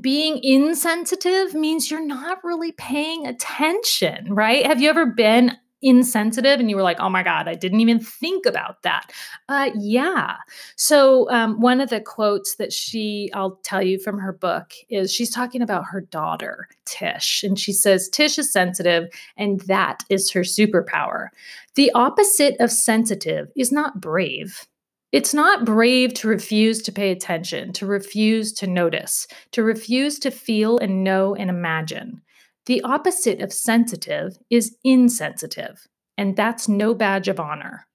being 0.00 0.40
insensitive 0.42 1.54
means 1.54 1.90
you're 1.90 2.04
not 2.04 2.38
really 2.44 2.72
paying 2.72 3.26
attention, 3.26 4.32
right? 4.32 4.66
Have 4.66 4.80
you 4.80 4.90
ever 4.90 5.06
been 5.06 5.56
insensitive 5.80 6.58
and 6.58 6.68
you 6.68 6.76
were 6.76 6.82
like 6.82 6.98
oh 6.98 7.08
my 7.08 7.22
god 7.22 7.46
i 7.46 7.54
didn't 7.54 7.80
even 7.80 8.00
think 8.00 8.46
about 8.46 8.82
that. 8.82 9.12
Uh, 9.48 9.70
yeah. 9.78 10.36
So 10.76 11.30
um, 11.30 11.60
one 11.60 11.80
of 11.80 11.90
the 11.90 12.00
quotes 12.00 12.56
that 12.56 12.72
she 12.72 13.30
i'll 13.34 13.60
tell 13.62 13.82
you 13.82 13.98
from 13.98 14.18
her 14.18 14.32
book 14.32 14.72
is 14.88 15.12
she's 15.12 15.30
talking 15.30 15.62
about 15.62 15.84
her 15.90 16.00
daughter 16.00 16.68
tish 16.84 17.42
and 17.42 17.58
she 17.58 17.72
says 17.72 18.08
tish 18.08 18.38
is 18.38 18.52
sensitive 18.52 19.08
and 19.36 19.60
that 19.62 20.02
is 20.08 20.30
her 20.32 20.40
superpower. 20.40 21.28
The 21.74 21.92
opposite 21.94 22.56
of 22.60 22.72
sensitive 22.72 23.50
is 23.54 23.70
not 23.70 24.00
brave. 24.00 24.66
It's 25.10 25.32
not 25.32 25.64
brave 25.64 26.12
to 26.14 26.28
refuse 26.28 26.82
to 26.82 26.92
pay 26.92 27.10
attention, 27.10 27.72
to 27.74 27.86
refuse 27.86 28.52
to 28.54 28.66
notice, 28.66 29.26
to 29.52 29.62
refuse 29.62 30.18
to 30.18 30.30
feel 30.30 30.78
and 30.78 31.02
know 31.02 31.34
and 31.34 31.48
imagine. 31.48 32.20
The 32.68 32.82
opposite 32.82 33.40
of 33.40 33.52
sensitive 33.52 34.38
is 34.50 34.76
insensitive, 34.84 35.88
and 36.18 36.36
that's 36.36 36.68
no 36.68 36.94
badge 36.94 37.26
of 37.26 37.40
honor. 37.40 37.86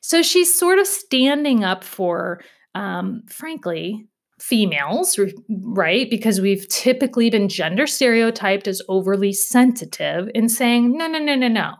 So 0.00 0.22
she's 0.22 0.54
sort 0.54 0.78
of 0.78 0.86
standing 0.86 1.64
up 1.64 1.82
for, 1.82 2.40
um, 2.76 3.22
frankly, 3.28 4.06
females, 4.40 5.18
right? 5.48 6.08
Because 6.08 6.40
we've 6.40 6.68
typically 6.68 7.28
been 7.28 7.48
gender 7.48 7.88
stereotyped 7.88 8.68
as 8.68 8.80
overly 8.88 9.32
sensitive 9.32 10.28
and 10.34 10.50
saying, 10.50 10.96
no, 10.96 11.08
no, 11.08 11.18
no, 11.18 11.34
no, 11.34 11.48
no 11.48 11.74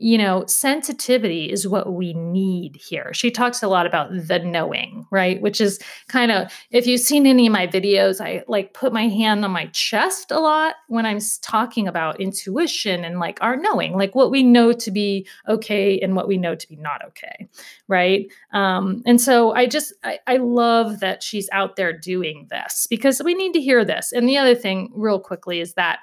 you 0.00 0.16
know, 0.16 0.44
sensitivity 0.46 1.50
is 1.50 1.66
what 1.66 1.92
we 1.92 2.14
need 2.14 2.76
here. 2.76 3.12
She 3.12 3.32
talks 3.32 3.64
a 3.64 3.68
lot 3.68 3.84
about 3.84 4.10
the 4.12 4.38
knowing, 4.38 5.04
right? 5.10 5.40
Which 5.40 5.60
is 5.60 5.80
kind 6.06 6.30
of, 6.30 6.52
if 6.70 6.86
you've 6.86 7.00
seen 7.00 7.26
any 7.26 7.48
of 7.48 7.52
my 7.52 7.66
videos, 7.66 8.20
I 8.24 8.44
like 8.46 8.74
put 8.74 8.92
my 8.92 9.08
hand 9.08 9.44
on 9.44 9.50
my 9.50 9.66
chest 9.66 10.30
a 10.30 10.38
lot 10.38 10.76
when 10.86 11.04
I'm 11.04 11.18
talking 11.42 11.88
about 11.88 12.20
intuition 12.20 13.04
and 13.04 13.18
like 13.18 13.38
our 13.42 13.56
knowing, 13.56 13.94
like 13.94 14.14
what 14.14 14.30
we 14.30 14.44
know 14.44 14.72
to 14.72 14.90
be 14.92 15.26
okay 15.48 15.98
and 15.98 16.14
what 16.14 16.28
we 16.28 16.36
know 16.36 16.54
to 16.54 16.68
be 16.68 16.76
not 16.76 17.04
okay, 17.08 17.48
right? 17.88 18.30
Um, 18.52 19.02
and 19.04 19.20
so 19.20 19.52
I 19.52 19.66
just, 19.66 19.92
I, 20.04 20.20
I 20.28 20.36
love 20.36 21.00
that 21.00 21.24
she's 21.24 21.48
out 21.50 21.74
there 21.74 21.92
doing 21.92 22.46
this 22.50 22.86
because 22.88 23.20
we 23.20 23.34
need 23.34 23.52
to 23.54 23.60
hear 23.60 23.84
this. 23.84 24.12
And 24.12 24.28
the 24.28 24.38
other 24.38 24.54
thing, 24.54 24.92
real 24.94 25.18
quickly, 25.18 25.58
is 25.58 25.74
that 25.74 25.98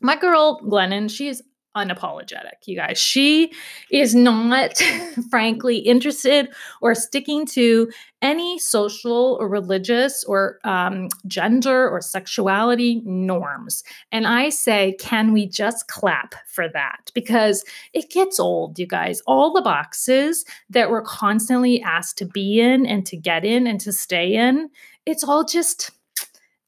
my 0.00 0.14
girl 0.14 0.60
Glennon, 0.60 1.10
she's 1.10 1.42
unapologetic, 1.76 2.66
you 2.66 2.76
guys. 2.76 2.98
She 2.98 3.52
is 3.90 4.14
not, 4.14 4.76
frankly, 5.30 5.78
interested 5.78 6.48
or 6.80 6.94
sticking 6.94 7.46
to 7.46 7.90
any 8.22 8.58
social 8.58 9.36
or 9.38 9.48
religious 9.48 10.24
or 10.24 10.58
um, 10.64 11.08
gender 11.26 11.88
or 11.88 12.00
sexuality 12.00 13.02
norms. 13.04 13.84
And 14.12 14.26
I 14.26 14.48
say, 14.48 14.96
can 14.98 15.32
we 15.32 15.46
just 15.46 15.88
clap 15.88 16.34
for 16.46 16.68
that? 16.68 17.10
Because 17.14 17.64
it 17.92 18.10
gets 18.10 18.40
old, 18.40 18.78
you 18.78 18.86
guys. 18.86 19.20
All 19.26 19.52
the 19.52 19.62
boxes 19.62 20.44
that 20.70 20.90
we're 20.90 21.02
constantly 21.02 21.82
asked 21.82 22.16
to 22.18 22.24
be 22.24 22.60
in 22.60 22.86
and 22.86 23.04
to 23.06 23.16
get 23.16 23.44
in 23.44 23.66
and 23.66 23.80
to 23.80 23.92
stay 23.92 24.34
in, 24.34 24.70
it's 25.04 25.24
all 25.24 25.44
just 25.44 25.90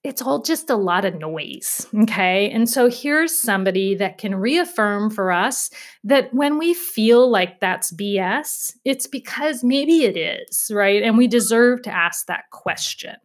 it's 0.07 0.23
all 0.23 0.41
just 0.41 0.71
a 0.71 0.77
lot 0.77 1.05
of 1.05 1.17
noise. 1.17 1.85
Okay. 2.03 2.49
And 2.51 2.71
so 2.71 2.89
here's 2.89 3.37
somebody 3.37 3.97
that 3.97 4.19
can 4.19 4.37
reaffirm 4.37 5.11
for 5.11 5.33
us 5.33 5.69
that 6.05 6.33
when 6.33 6.59
we 6.59 6.75
feel 6.75 7.29
like 7.29 7.59
that's 7.59 7.93
BS, 7.93 8.77
it's 8.85 9.09
because 9.09 9.65
maybe 9.65 10.05
it 10.05 10.17
is, 10.17 10.71
right? 10.73 11.03
And 11.03 11.19
we 11.19 11.27
deserve 11.27 11.83
to 11.83 11.91
ask 11.91 12.27
that 12.27 12.45
question. 12.53 13.17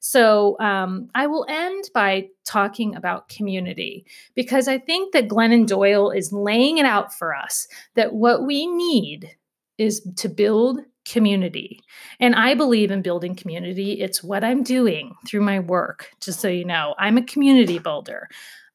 So 0.00 0.58
um, 0.60 1.08
I 1.14 1.26
will 1.26 1.46
end 1.48 1.84
by 1.94 2.28
talking 2.44 2.94
about 2.94 3.30
community 3.30 4.04
because 4.34 4.68
I 4.68 4.76
think 4.76 5.14
that 5.14 5.28
Glennon 5.28 5.66
Doyle 5.66 6.10
is 6.10 6.34
laying 6.34 6.76
it 6.76 6.84
out 6.84 7.14
for 7.14 7.34
us 7.34 7.66
that 7.94 8.12
what 8.12 8.44
we 8.44 8.66
need 8.66 9.34
is 9.78 10.06
to 10.16 10.28
build 10.28 10.80
community. 11.06 11.80
And 12.20 12.34
I 12.34 12.54
believe 12.54 12.90
in 12.90 13.02
building 13.02 13.34
community. 13.34 14.00
It's 14.00 14.22
what 14.22 14.44
I'm 14.44 14.62
doing 14.62 15.14
through 15.26 15.42
my 15.42 15.60
work, 15.60 16.10
just 16.20 16.40
so 16.40 16.48
you 16.48 16.64
know. 16.64 16.94
I'm 16.98 17.16
a 17.16 17.24
community 17.24 17.78
builder. 17.78 18.28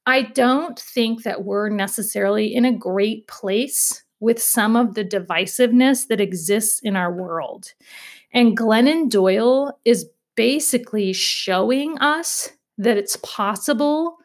I 0.05 0.23
don't 0.23 0.79
think 0.79 1.23
that 1.23 1.43
we're 1.43 1.69
necessarily 1.69 2.53
in 2.53 2.65
a 2.65 2.75
great 2.75 3.27
place 3.27 4.03
with 4.19 4.41
some 4.41 4.75
of 4.75 4.93
the 4.93 5.05
divisiveness 5.05 6.07
that 6.07 6.21
exists 6.21 6.79
in 6.81 6.95
our 6.95 7.13
world. 7.13 7.73
And 8.33 8.57
Glennon 8.57 9.09
Doyle 9.09 9.77
is 9.83 10.09
basically 10.35 11.13
showing 11.13 11.97
us 11.99 12.49
that 12.77 12.97
it's 12.97 13.17
possible 13.17 14.17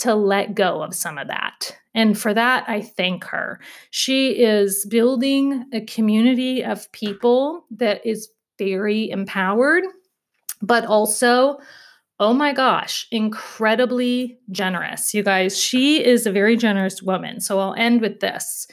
to 0.00 0.14
let 0.14 0.54
go 0.54 0.82
of 0.82 0.94
some 0.94 1.18
of 1.18 1.28
that. 1.28 1.76
And 1.94 2.18
for 2.18 2.32
that, 2.34 2.64
I 2.68 2.82
thank 2.82 3.24
her. 3.24 3.60
She 3.90 4.30
is 4.42 4.86
building 4.86 5.66
a 5.72 5.80
community 5.82 6.64
of 6.64 6.90
people 6.92 7.64
that 7.70 8.04
is 8.06 8.30
very 8.58 9.10
empowered, 9.10 9.84
but 10.62 10.84
also, 10.84 11.58
oh 12.18 12.32
my 12.32 12.52
gosh, 12.52 13.06
incredibly 13.10 14.38
generous. 14.50 15.12
You 15.12 15.22
guys, 15.22 15.58
she 15.58 16.04
is 16.04 16.26
a 16.26 16.32
very 16.32 16.56
generous 16.56 17.02
woman. 17.02 17.40
So 17.40 17.58
I'll 17.58 17.74
end 17.74 18.00
with 18.00 18.20
this. 18.20 18.66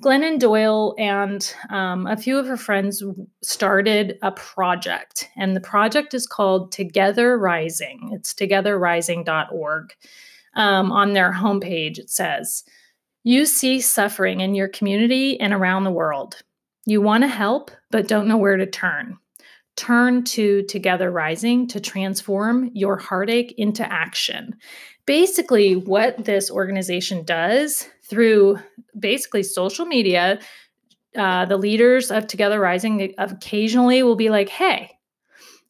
Glennon 0.00 0.38
Doyle 0.38 0.94
and 0.96 1.52
um, 1.70 2.06
a 2.06 2.16
few 2.16 2.38
of 2.38 2.46
her 2.46 2.56
friends 2.56 3.02
started 3.42 4.16
a 4.22 4.30
project, 4.30 5.28
and 5.36 5.56
the 5.56 5.60
project 5.60 6.14
is 6.14 6.24
called 6.24 6.70
Together 6.70 7.36
Rising. 7.36 8.10
It's 8.12 8.32
togetherrising.org 8.32 9.92
um, 10.58 10.90
on 10.92 11.14
their 11.14 11.32
homepage, 11.32 11.98
it 11.98 12.10
says, 12.10 12.64
You 13.24 13.46
see 13.46 13.80
suffering 13.80 14.40
in 14.40 14.54
your 14.54 14.68
community 14.68 15.40
and 15.40 15.54
around 15.54 15.84
the 15.84 15.90
world. 15.90 16.42
You 16.84 17.00
want 17.00 17.22
to 17.22 17.28
help, 17.28 17.70
but 17.90 18.08
don't 18.08 18.28
know 18.28 18.36
where 18.36 18.56
to 18.56 18.66
turn. 18.66 19.16
Turn 19.76 20.24
to 20.24 20.64
Together 20.64 21.10
Rising 21.10 21.68
to 21.68 21.80
transform 21.80 22.70
your 22.74 22.96
heartache 22.96 23.54
into 23.56 23.90
action. 23.90 24.56
Basically, 25.06 25.76
what 25.76 26.24
this 26.24 26.50
organization 26.50 27.24
does 27.24 27.88
through 28.04 28.58
basically 28.98 29.44
social 29.44 29.86
media, 29.86 30.40
uh, 31.16 31.44
the 31.44 31.56
leaders 31.56 32.10
of 32.10 32.26
Together 32.26 32.58
Rising 32.58 33.14
occasionally 33.18 34.02
will 34.02 34.16
be 34.16 34.30
like, 34.30 34.48
hey, 34.48 34.90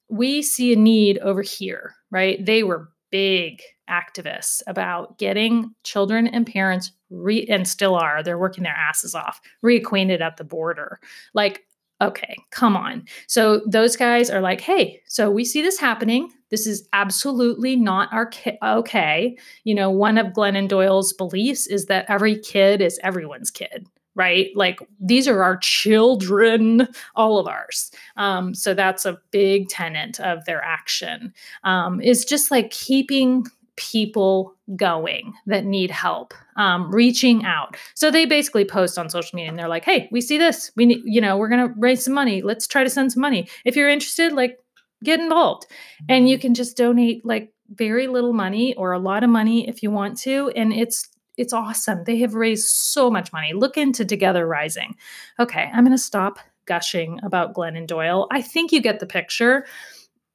we 0.09 0.40
see 0.40 0.73
a 0.73 0.76
need 0.76 1.18
over 1.18 1.42
here, 1.42 1.95
right? 2.11 2.42
They 2.45 2.62
were 2.62 2.88
big 3.11 3.62
activists 3.88 4.62
about 4.67 5.19
getting 5.19 5.75
children 5.83 6.27
and 6.27 6.47
parents 6.47 6.93
re 7.11 7.47
and 7.47 7.67
still 7.67 7.95
are 7.95 8.23
they're 8.23 8.38
working 8.38 8.65
their 8.65 8.75
asses 8.75 9.15
off 9.15 9.41
reacquainted 9.65 10.21
at 10.21 10.37
the 10.37 10.45
border. 10.45 11.00
Like 11.35 11.65
okay 12.00 12.37
come 12.50 12.77
on. 12.77 13.05
So 13.27 13.62
those 13.67 13.97
guys 13.97 14.31
are 14.31 14.41
like 14.41 14.61
hey 14.61 15.00
so 15.07 15.31
we 15.31 15.45
see 15.45 15.62
this 15.62 15.79
happening. 15.79 16.31
This 16.50 16.67
is 16.67 16.88
absolutely 16.93 17.77
not 17.77 18.12
our 18.12 18.27
ki- 18.27 18.59
okay. 18.62 19.37
You 19.65 19.75
know 19.75 19.91
one 19.91 20.19
of 20.19 20.35
glennon 20.35 20.69
doyle's 20.69 21.12
beliefs 21.12 21.67
is 21.67 21.87
that 21.87 22.07
every 22.09 22.38
kid 22.38 22.81
is 22.83 23.00
everyone's 23.03 23.50
kid 23.50 23.87
right? 24.18 24.50
Like 24.54 24.80
these 25.00 25.26
are 25.26 25.42
our 25.42 25.57
children, 25.57 26.88
all 27.14 27.38
of 27.38 27.46
ours. 27.46 27.90
Um, 28.16 28.54
so 28.54 28.74
that's 28.74 29.07
a 29.07 29.18
big 29.31 29.68
tenet 29.68 30.20
of 30.20 30.44
their 30.44 30.62
action. 30.62 31.33
Um, 31.64 32.00
is 32.02 32.24
just 32.24 32.50
like 32.50 32.70
keeping 32.70 33.46
people 33.76 34.54
going 34.74 35.33
that 35.46 35.64
need 35.64 35.90
help 35.90 36.35
um, 36.57 36.92
reaching 36.92 37.44
out. 37.44 37.76
So 37.94 38.11
they 38.11 38.26
basically 38.26 38.64
post 38.64 38.98
on 38.98 39.09
social 39.09 39.37
media 39.37 39.48
and 39.48 39.59
they're 39.59 39.68
like 39.68 39.85
hey 39.85 40.09
we 40.11 40.20
see 40.20 40.37
this. 40.37 40.72
We 40.76 40.85
need 40.85 41.02
you 41.04 41.20
know 41.20 41.38
we're 41.38 41.48
going 41.48 41.66
to 41.66 41.74
raise 41.78 42.04
some 42.04 42.12
money. 42.12 42.42
Let's 42.42 42.66
try 42.66 42.85
to 42.85 42.90
send 42.90 43.12
some 43.12 43.22
money. 43.22 43.48
If 43.64 43.76
you're 43.76 43.88
interested 43.88 44.33
like 44.33 44.59
get 45.04 45.20
involved. 45.20 45.66
And 46.09 46.28
you 46.28 46.38
can 46.38 46.54
just 46.54 46.76
donate 46.76 47.24
like 47.24 47.52
very 47.70 48.07
little 48.07 48.33
money 48.33 48.74
or 48.74 48.92
a 48.92 48.98
lot 48.98 49.24
of 49.24 49.31
money 49.31 49.68
if 49.68 49.83
you 49.83 49.90
want 49.90 50.18
to. 50.20 50.50
And 50.57 50.72
it's 50.72 51.09
it's 51.38 51.53
awesome. 51.53 52.05
They 52.05 52.18
have 52.18 52.35
raised 52.35 52.66
so 52.66 53.11
much 53.11 53.33
money. 53.33 53.53
Look 53.55 53.77
into 53.77 54.05
Together 54.05 54.46
Rising. 54.46 54.96
Okay, 55.38 55.70
I'm 55.72 55.85
going 55.85 55.96
to 55.96 56.03
stop 56.03 56.38
gushing 56.66 57.18
about 57.22 57.55
Glennon 57.55 57.87
Doyle. 57.87 58.27
I 58.31 58.42
think 58.42 58.72
you 58.72 58.83
get 58.83 59.01
the 59.01 59.07
picture. 59.07 59.64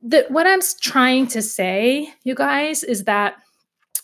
That 0.01 0.31
what 0.31 0.47
I'm 0.47 0.61
trying 0.81 1.27
to 1.27 1.41
say, 1.41 2.11
you 2.23 2.33
guys, 2.33 2.83
is 2.83 3.03
that 3.03 3.35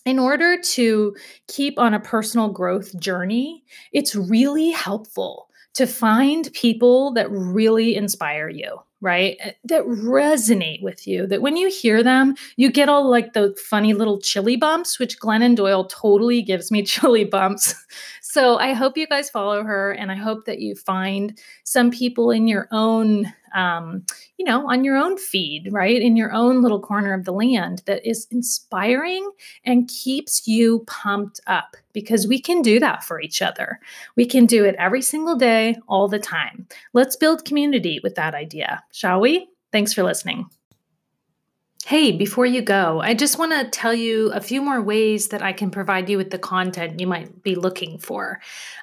in 0.06 0.20
order 0.20 0.60
to 0.62 1.16
keep 1.48 1.80
on 1.80 1.94
a 1.94 2.00
personal 2.00 2.50
growth 2.50 2.98
journey, 3.00 3.64
it's 3.92 4.16
really 4.16 4.70
helpful 4.70 5.50
to 5.74 5.86
find 5.88 6.52
people 6.54 7.14
that 7.14 7.30
really 7.32 7.96
inspire 7.96 8.50
you 8.50 8.80
right? 9.02 9.38
Eh, 9.40 9.52
that 9.66 9.84
resonate 9.86 10.82
with 10.82 11.08
you. 11.08 11.28
That 11.28 11.42
when 11.42 11.58
you 11.58 11.70
hear 11.70 12.04
them, 12.04 12.36
you 12.58 12.72
get 12.72 12.90
all 12.90 13.10
like 13.10 13.34
the 13.34 13.56
funny 13.70 13.94
little 13.94 14.20
chilly 14.20 14.56
bumps, 14.56 15.00
which 15.00 15.20
Glennon 15.20 15.56
Doyle 15.56 15.86
totally 15.86 16.42
gives 16.42 16.72
me 16.72 16.84
chilly 16.86 17.24
bumps. 17.24 17.76
So 18.30 18.60
I 18.60 18.74
hope 18.74 18.96
you 18.96 19.08
guys 19.08 19.28
follow 19.28 19.64
her 19.64 19.92
and 19.92 20.12
I 20.12 20.16
hope 20.16 20.46
that 20.46 20.60
you 20.60 20.76
find 20.76 21.36
some 21.64 21.90
people 21.90 22.30
in 22.30 22.48
your 22.48 22.68
own 22.72 23.34
um, 23.56 24.06
you 24.38 24.46
know, 24.46 24.70
on 24.70 24.84
your 24.84 24.98
own 24.98 25.18
feed, 25.18 25.70
right? 25.72 26.00
In 26.00 26.16
your 26.16 26.32
own 26.32 26.62
little 26.62 26.80
corner 26.80 27.16
of 27.16 27.26
the 27.26 27.34
land 27.34 27.82
that 27.88 28.08
is 28.08 28.28
inspiring 28.30 29.28
and 29.66 29.90
keeps 29.90 30.48
you 30.48 30.84
pumped 30.86 31.40
up 31.48 31.76
because 31.92 32.28
we 32.28 32.40
can 32.40 32.62
do 32.62 32.80
that 32.80 33.04
for 33.04 33.20
each 33.20 33.42
other. 33.42 33.80
We 34.16 34.28
can 34.28 34.46
do 34.46 34.64
it 34.64 34.76
every 34.78 35.02
single 35.02 35.36
day, 35.36 35.78
all 35.88 36.08
the 36.08 36.20
time. 36.20 36.68
Let's 36.94 37.16
build 37.16 37.46
community 37.46 38.00
with 38.04 38.14
that 38.14 38.36
idea, 38.36 38.84
shall 38.92 39.20
we? 39.20 39.50
Thanks 39.72 39.92
for 39.92 40.04
listening. 40.04 40.46
Hey, 41.86 42.12
before 42.12 42.46
you 42.46 42.62
go, 42.62 43.00
I 43.00 43.16
just 43.16 43.40
want 43.40 43.54
to 43.54 43.68
tell 43.68 43.94
you 43.94 44.32
a 44.34 44.42
few 44.42 44.62
more 44.62 44.82
ways 44.82 45.30
that 45.30 45.42
I 45.42 45.54
can 45.54 45.72
provide 45.72 46.08
you 46.10 46.18
with 46.18 46.30
the 46.30 46.38
content 46.38 47.00
you 47.00 47.08
might 47.08 47.42
be 47.42 47.56
looking 47.56 47.98
for. 47.98 48.42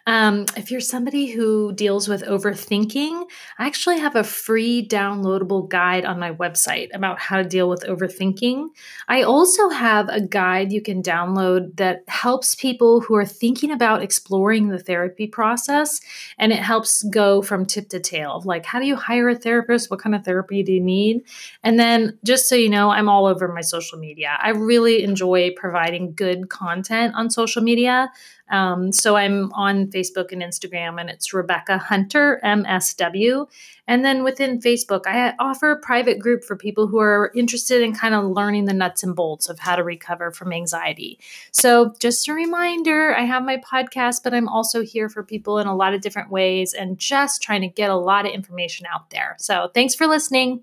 Um, 0.09 0.46
if 0.56 0.70
you're 0.70 0.80
somebody 0.80 1.26
who 1.26 1.72
deals 1.74 2.09
with 2.09 2.24
overthinking, 2.24 3.26
I 3.59 3.66
actually 3.66 3.98
have 3.98 4.16
a 4.16 4.24
free 4.24 4.87
downloadable 4.88 5.68
guide 5.68 6.04
on 6.04 6.18
my 6.18 6.32
website 6.32 6.88
about 6.94 7.20
how 7.20 7.37
to 7.37 7.44
deal 7.44 7.68
with 7.68 7.85
overthinking. 7.85 8.68
I 9.09 9.22
also 9.22 9.68
have 9.68 10.09
a 10.09 10.20
guide 10.20 10.72
you 10.72 10.80
can 10.80 11.02
download 11.02 11.76
that 11.76 12.02
helps 12.09 12.54
people 12.54 13.00
who 13.00 13.14
are 13.14 13.26
thinking 13.26 13.70
about 13.70 14.02
exploring 14.02 14.68
the 14.68 14.78
therapy 14.78 15.26
process, 15.26 16.00
and 16.38 16.50
it 16.52 16.61
helps 16.61 17.02
go 17.04 17.42
from 17.42 17.66
tip 17.66 17.88
to 17.90 18.00
tail 18.00 18.42
like, 18.44 18.64
how 18.64 18.80
do 18.80 18.87
you 18.87 18.96
hire 18.96 19.28
a 19.28 19.37
therapist? 19.37 19.90
What 19.90 20.00
kind 20.00 20.14
of 20.14 20.24
therapy 20.24 20.62
do 20.62 20.72
you 20.72 20.80
need? 20.80 21.22
And 21.62 21.78
then, 21.78 22.18
just 22.24 22.48
so 22.48 22.54
you 22.54 22.70
know, 22.87 22.92
I'm 22.92 23.09
all 23.09 23.27
over 23.27 23.49
my 23.49 23.61
social 23.61 23.99
media. 23.99 24.38
I 24.40 24.51
really 24.51 25.03
enjoy 25.03 25.51
providing 25.57 26.14
good 26.14 26.49
content 26.49 27.14
on 27.14 27.31
social 27.31 27.62
media. 27.62 28.11
Um, 28.49 28.92
so 28.92 29.16
I'm 29.16 29.53
on 29.55 29.88
Facebook 29.88 30.31
and 30.31 30.40
Instagram, 30.40 31.01
and 31.01 31.11
it's 31.11 31.35
Rebecca 31.35 31.79
Hunter, 31.79 32.40
MSW. 32.44 33.49
And 33.88 34.05
then 34.05 34.22
within 34.22 34.61
Facebook, 34.61 35.03
I 35.07 35.35
offer 35.40 35.72
a 35.72 35.81
private 35.81 36.20
group 36.20 36.44
for 36.44 36.57
people 36.57 36.87
who 36.87 36.99
are 36.99 37.33
interested 37.35 37.83
in 37.83 37.94
kind 37.94 38.14
of 38.14 38.25
learning 38.25 38.66
the 38.66 38.72
nuts 38.72 39.03
and 39.03 39.16
bolts 39.16 39.49
of 39.49 39.59
how 39.59 39.75
to 39.75 39.83
recover 39.83 40.31
from 40.31 40.53
anxiety. 40.53 41.18
So 41.51 41.92
just 41.99 42.29
a 42.29 42.33
reminder 42.33 43.14
I 43.16 43.22
have 43.22 43.44
my 43.44 43.57
podcast, 43.59 44.22
but 44.22 44.33
I'm 44.33 44.49
also 44.49 44.83
here 44.83 45.09
for 45.09 45.25
people 45.25 45.59
in 45.59 45.66
a 45.66 45.75
lot 45.75 45.94
of 45.94 46.01
different 46.01 46.31
ways 46.31 46.72
and 46.72 46.99
just 46.99 47.42
trying 47.42 47.62
to 47.62 47.68
get 47.68 47.90
a 47.90 47.96
lot 47.96 48.27
of 48.27 48.33
information 48.33 48.87
out 48.92 49.11
there. 49.11 49.37
So 49.38 49.70
thanks 49.75 49.94
for 49.94 50.07
listening. 50.07 50.62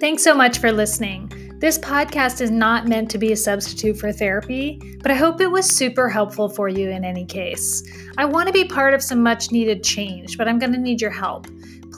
Thanks 0.00 0.24
so 0.24 0.34
much 0.34 0.58
for 0.58 0.72
listening. 0.72 1.30
This 1.60 1.78
podcast 1.78 2.40
is 2.40 2.50
not 2.50 2.88
meant 2.88 3.08
to 3.12 3.18
be 3.18 3.32
a 3.32 3.36
substitute 3.36 3.96
for 3.96 4.12
therapy, 4.12 4.98
but 5.00 5.12
I 5.12 5.14
hope 5.14 5.40
it 5.40 5.50
was 5.50 5.66
super 5.66 6.08
helpful 6.08 6.48
for 6.48 6.68
you 6.68 6.90
in 6.90 7.04
any 7.04 7.24
case. 7.24 7.82
I 8.18 8.24
want 8.24 8.48
to 8.48 8.52
be 8.52 8.64
part 8.64 8.92
of 8.92 9.02
some 9.02 9.22
much 9.22 9.52
needed 9.52 9.84
change, 9.84 10.36
but 10.36 10.48
I'm 10.48 10.58
going 10.58 10.72
to 10.72 10.80
need 10.80 11.00
your 11.00 11.12
help. 11.12 11.46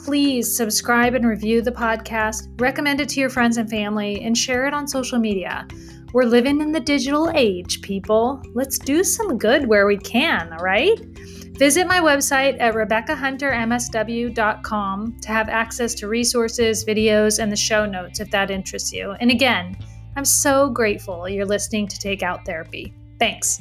Please 0.05 0.55
subscribe 0.55 1.15
and 1.15 1.27
review 1.27 1.63
the 1.63 1.71
podcast, 1.71 2.47
recommend 2.61 3.01
it 3.01 3.09
to 3.09 3.19
your 3.19 3.31
friends 3.31 3.57
and 3.57 3.67
family, 3.67 4.21
and 4.21 4.37
share 4.37 4.67
it 4.67 4.75
on 4.75 4.87
social 4.87 5.17
media. 5.17 5.67
We're 6.13 6.23
living 6.23 6.61
in 6.61 6.71
the 6.71 6.79
digital 6.79 7.31
age, 7.33 7.81
people. 7.81 8.41
Let's 8.53 8.77
do 8.77 9.03
some 9.03 9.39
good 9.39 9.67
where 9.67 9.87
we 9.87 9.97
can, 9.97 10.53
all 10.53 10.63
right? 10.63 10.99
Visit 11.57 11.87
my 11.87 11.99
website 11.99 12.57
at 12.59 12.75
RebeccaHunterMSW.com 12.75 15.19
to 15.21 15.27
have 15.29 15.49
access 15.49 15.95
to 15.95 16.07
resources, 16.07 16.85
videos, 16.85 17.41
and 17.41 17.51
the 17.51 17.55
show 17.55 17.83
notes 17.85 18.19
if 18.19 18.29
that 18.29 18.51
interests 18.51 18.93
you. 18.93 19.15
And 19.19 19.31
again, 19.31 19.75
I'm 20.15 20.25
so 20.25 20.69
grateful 20.69 21.27
you're 21.27 21.45
listening 21.45 21.87
to 21.87 21.97
Take 21.97 22.21
Out 22.21 22.45
Therapy. 22.45 22.93
Thanks. 23.17 23.59